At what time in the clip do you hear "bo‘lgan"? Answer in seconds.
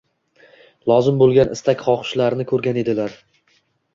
1.19-1.51